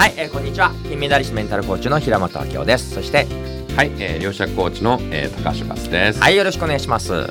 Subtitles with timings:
[0.00, 0.72] はい、えー、こんにちは。
[0.88, 2.94] 金メダリストメンタルコーチの平本明夫です。
[2.94, 3.26] そして
[3.76, 6.20] はい、えー、両者コーチの、えー、高橋勝です。
[6.22, 7.26] はいよろしくお願いします。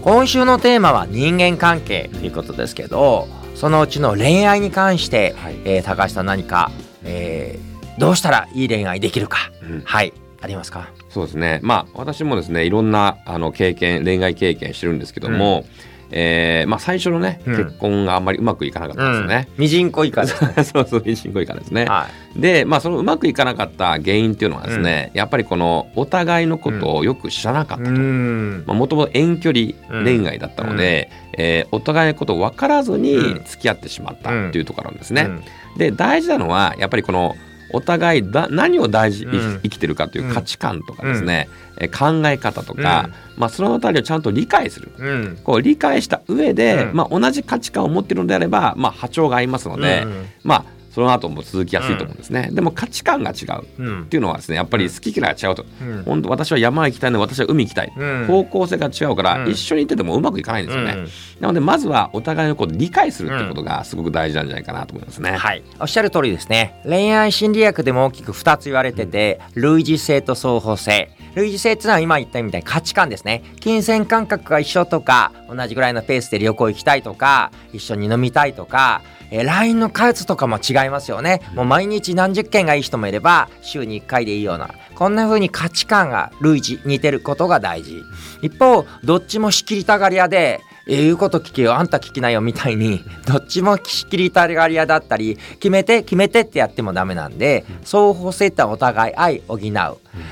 [0.00, 5.56] 今週のテーマは人間関係ということですけどそのうちの恋愛に関して、はい。
[5.66, 6.70] えー高橋さん何か、
[7.04, 9.82] えーどうしたらいい恋愛できるか、うん。
[9.84, 10.88] はいありますか？
[11.10, 11.60] そうですね。
[11.62, 15.66] まあ私もですね、いろんなあの経験、恋愛経験してるんですけども、
[16.10, 17.56] えーまあ最初のね、うん。
[17.56, 19.48] 結婚があんまりうまくいかなかったんですよね。
[19.58, 21.84] ミジンコ以下ですねそうそう、進行いかですね。
[21.86, 22.06] は
[22.36, 27.90] で、まあそのうまくいかなかった原因っていうのはですね、やっぱりこのお互いのことをよく知らなかっい、たと。
[27.92, 28.64] ん。
[28.66, 29.68] まあ、もともと遠距離
[30.04, 33.44] 恋愛だったので、えーお互いのことを分からずにうん。
[33.44, 35.22] 付き合ってしまったっていうところなんですね。
[35.22, 35.42] うん。
[35.78, 37.34] で大事なのはやっぱりこの
[37.74, 39.60] お互いだ何を大事、うん。
[39.62, 44.92] 生きてるかという価値観とかですね、えー考え方とか、まあ、そのあたりをちゃんと理解する。
[44.96, 45.38] うん。
[45.42, 46.96] こう理解した上で、うん。
[46.96, 50.26] まあ、同じ価値観を持っているのであれば、まあ、波長が合いますので、うん。
[50.44, 53.64] まあその後も続きやすいと思うんですね、でも価値観が違う。
[53.64, 54.06] っうん。
[54.06, 56.02] ていうのはですねやっぱり好き嫌いが違うと、うん。
[56.04, 57.18] 本当私は山行きたいの。
[57.18, 58.26] で私は海行きたい、うん。
[58.26, 59.50] 方向性が違うから、うん。
[59.50, 61.08] 一緒にいててもうまくいかないんですよね、うん。
[61.40, 65.32] なのでまずはお互いのことを理解するってことがすごく大事なんじゃないかなと思いますね。
[65.32, 66.80] はい、おっしゃる通りですね。
[66.84, 73.42] 恋愛心理学でも大きく2つ言われてて、類似性と双方性類似性っていうのは今言ったみたいに価値観ですね。
[73.60, 81.40] 金銭感覚が一緒とか同じぐらいのペースで旅行行きたいとか一緒に飲みたいとかえー LINE の数とかも違いますよね。
[81.54, 88.02] もう毎日何十件がいい人もいれば週に1回でいいようなこんな風に価値観が類似似てることが大事。
[88.42, 91.74] 一方どっちも仕切りたがり屋でえー言うこと聞けよ。
[91.74, 99.58] あんた聞きなよみたいにどっちも仕切りたがり屋だったり決めて決めてってやってもダメなんで双方性ってお互い愛補う、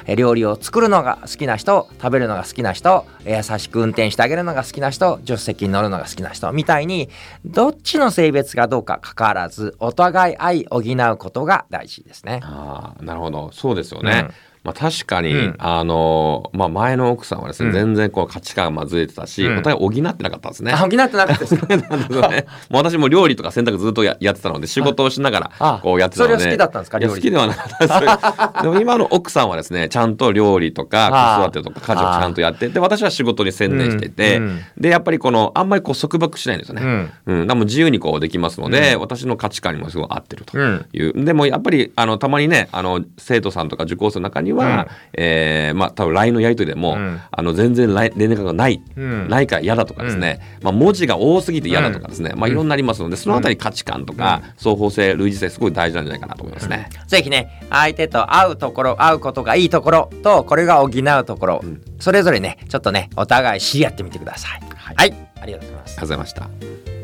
[0.06, 7.08] えー料理を作るのが好きな人食べるのが好きな人えー優しく運転してあげるのが好きな人助手席に乗るのが好きな人みたいに
[7.44, 12.40] どっちの性別がどうか関わらずお互い愛補うことが大事ですね。
[12.42, 13.50] ああなるほど。
[13.52, 14.26] そうですよね。
[14.28, 15.54] うんまあ、確かに、うん。
[15.58, 17.74] あのまあ、前の奥さんはですね、うん。
[17.74, 19.58] 全然こう価値観がずれてたし、うん。
[19.58, 20.72] お互い補ってなかったんですね。
[20.72, 21.76] あ補ってなかったです ね。
[22.70, 26.34] もう私も料理とか洗濯ずっとややってたので仕事をしながあらこうやってたので。
[26.38, 26.98] それは好きだったんですか？
[26.98, 28.62] 料理好きではなかったです。
[28.62, 31.38] でも今の奥さんはですねちゃんと料理とかあ。
[31.40, 34.40] 子育てとか家事をちゃんとやってで私は仕事に専念してて、
[34.78, 36.82] でやっぱりこのあんまりこう束縛しないんですよね。
[36.82, 37.10] うん。
[37.26, 40.86] うん、だからもう自由にこうできますので、私の価値観にもすごい合ってるとうん。
[40.92, 45.20] いう、でもやっぱりあのたまにねあの生徒さんとか受講生の中には、うん。
[45.22, 47.20] えーまあ多分 LINE のやり取りでも、うん。
[47.30, 49.28] あの全然連絡がない、うん。
[49.28, 56.88] ないから嫌だとかですね、まあ、文字が多すぎて嫌だとかですね、まあ、いろんなありますのでそのあたり価値観とか、双方性類似性すごい大事なんじゃないかなと思いますね。
[57.06, 61.80] ぜひね相手と会うところ会うことがいいところとこれが補うところ、ん。
[61.98, 64.60] それぞれねちょっとねお互い知り合ってみてください。
[64.96, 65.92] はい、ありがとうございます。
[65.92, 67.01] ありがとうございました。